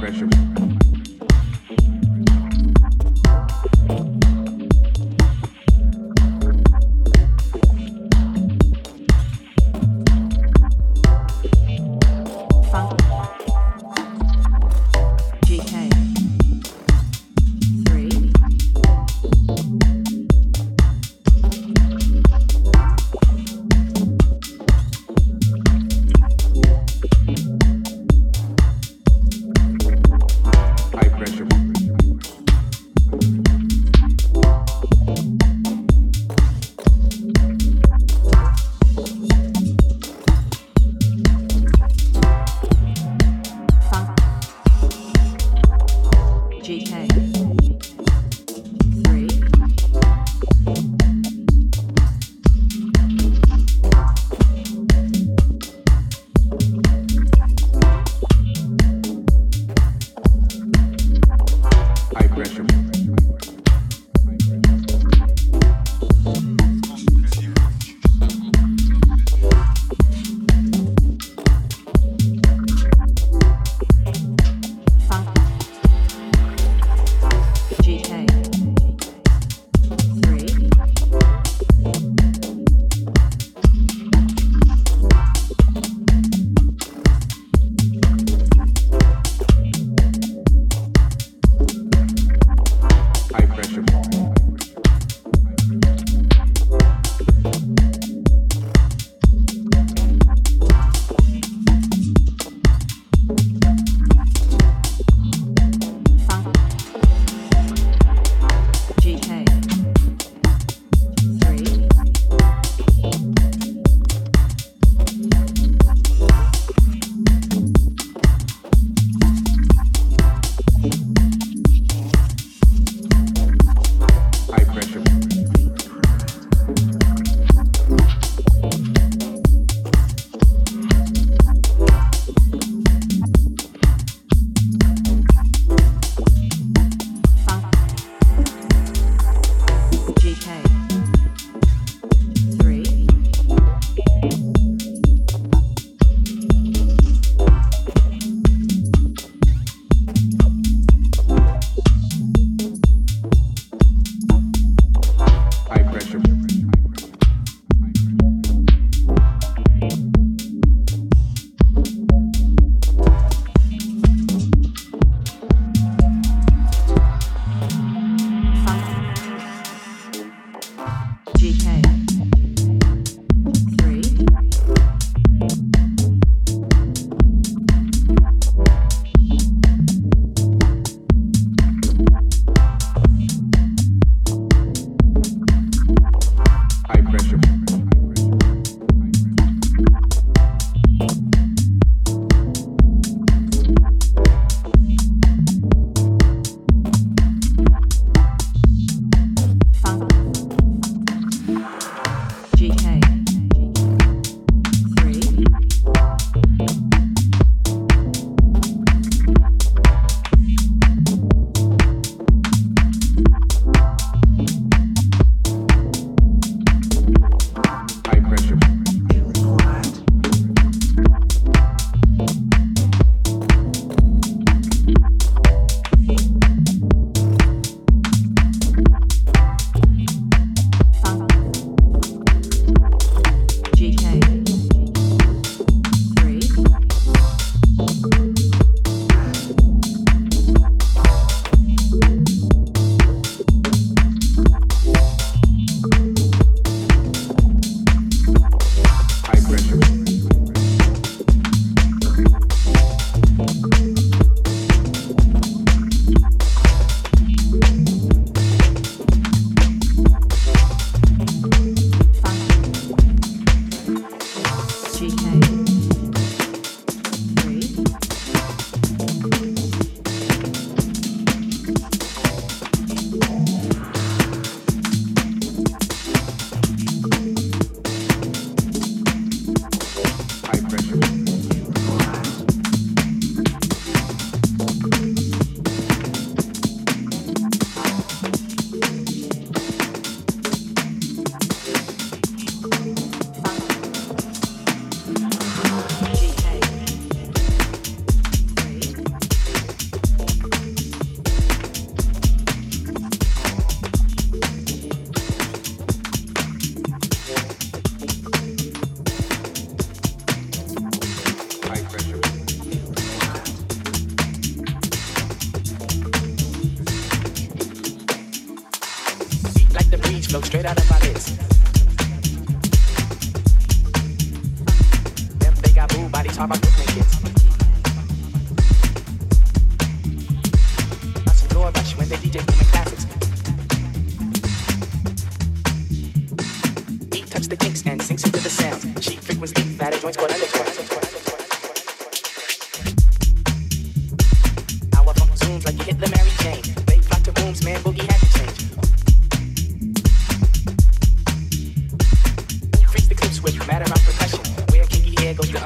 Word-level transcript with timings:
pressure. 0.00 0.89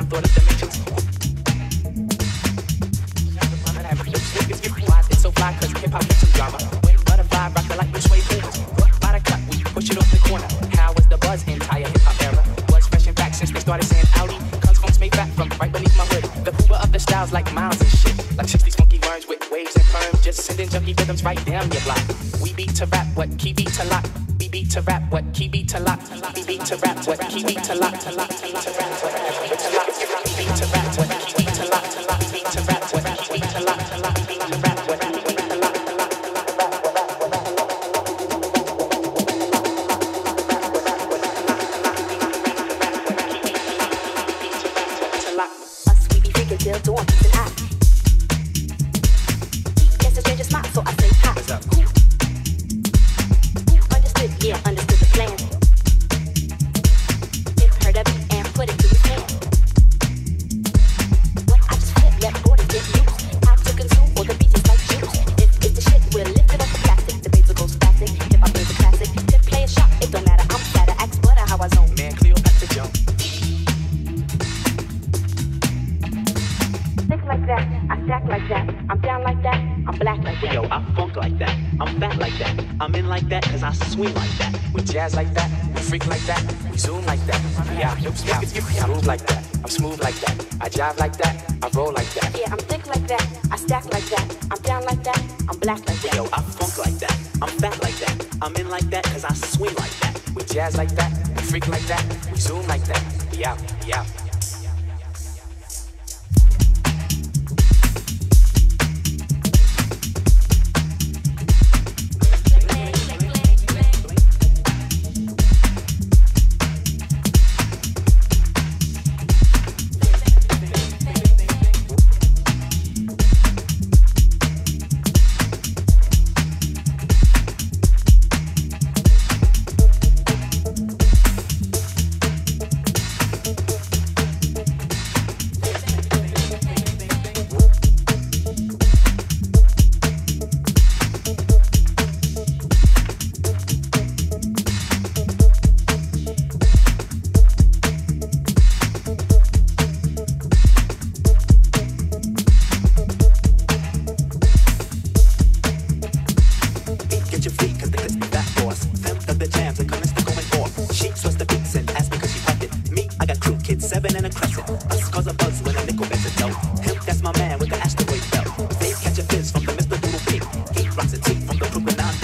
tú 0.09 0.17
eres 0.17 0.35
de 0.35 0.41
mi 0.43 0.54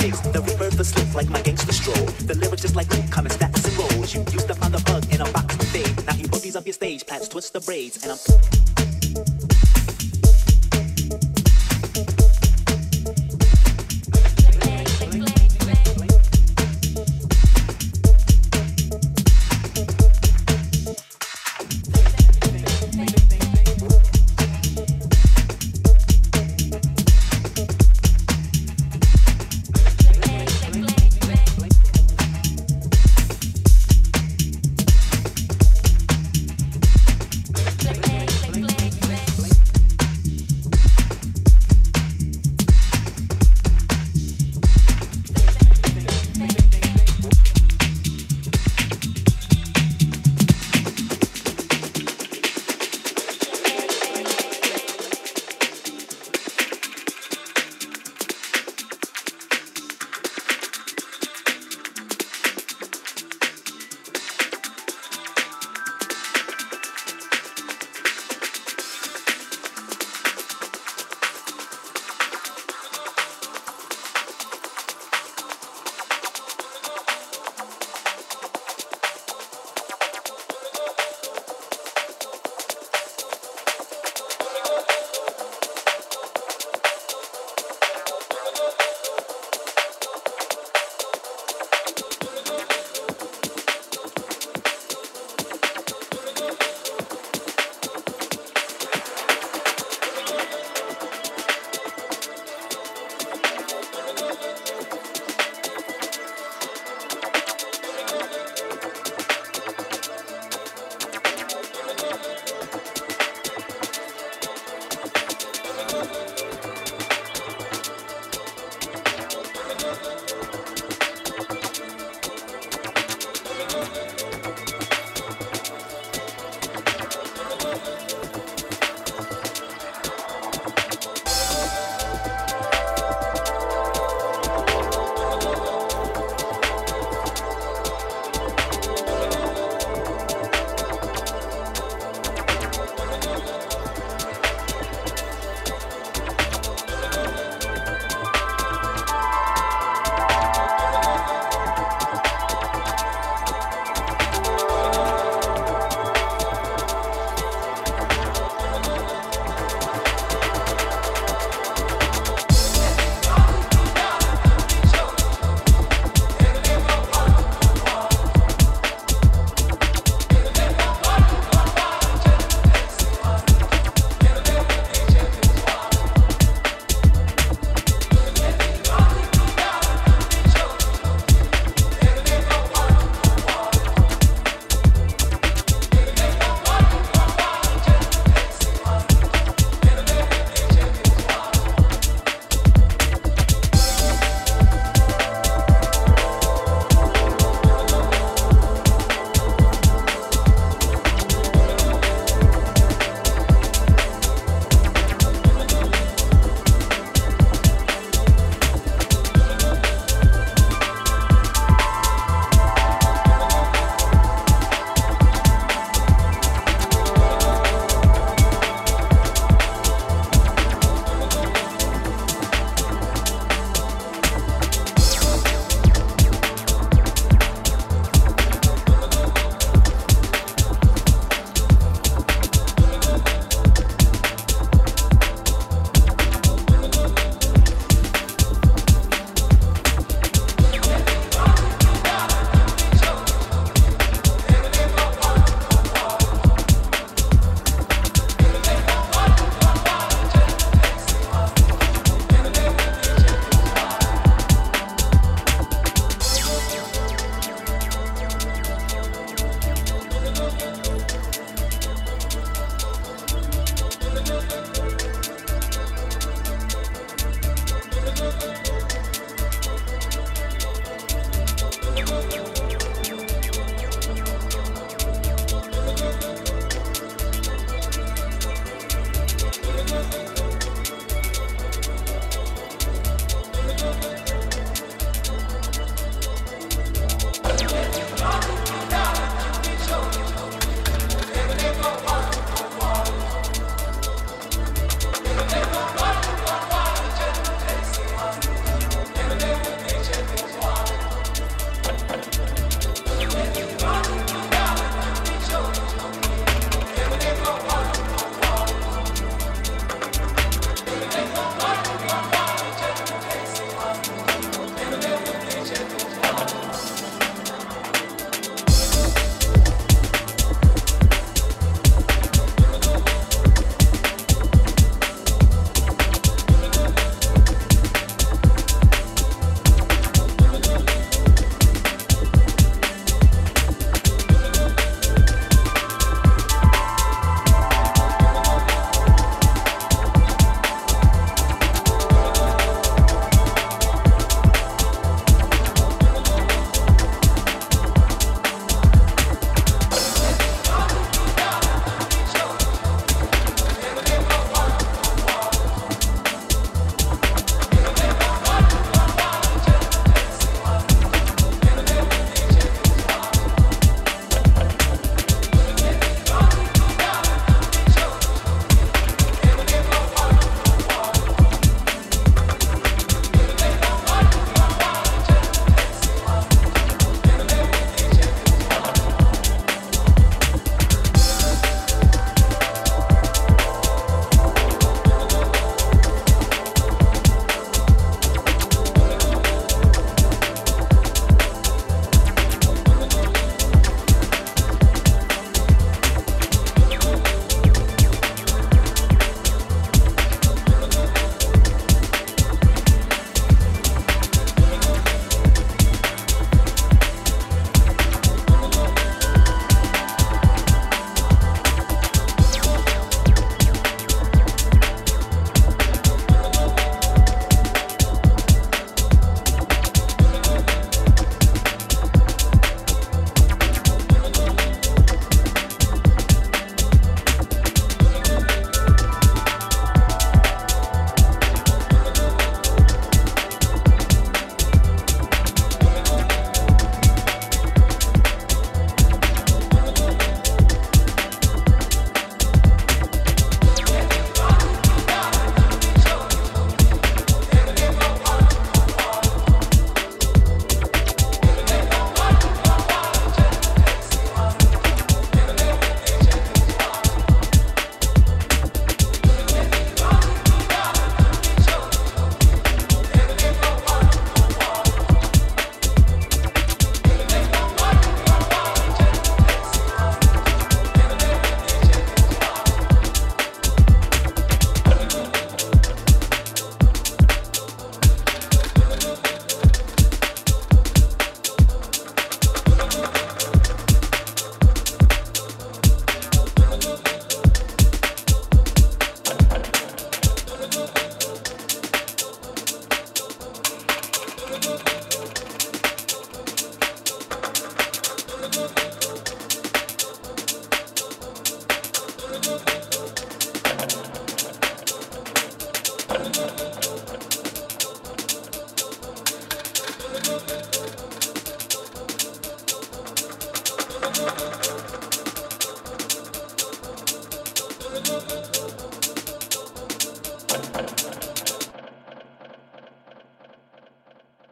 The 0.00 0.40
reverb, 0.40 0.78
the 0.78 0.84
slick, 0.84 1.14
like 1.14 1.28
my 1.28 1.42
gangster 1.42 1.72
stroll. 1.72 2.06
The 2.24 2.34
lyrics 2.34 2.62
just 2.62 2.74
like 2.74 2.90
me, 2.90 3.04
coming 3.10 3.30
stacks 3.30 3.62
and 3.66 3.76
rolls. 3.76 4.14
You 4.14 4.20
used 4.32 4.48
to 4.48 4.54
find 4.54 4.72
the 4.72 4.82
bug 4.90 5.04
in 5.12 5.20
a 5.20 5.30
box 5.30 5.58
with 5.58 5.70
Dave. 5.74 6.06
Now 6.06 6.14
he 6.14 6.22
boogies 6.22 6.56
up 6.56 6.64
your 6.64 6.72
stage, 6.72 7.06
plats, 7.06 7.28
twist 7.28 7.52
the 7.52 7.60
braids, 7.60 8.02
and 8.02 8.12
I'm. 8.12 8.69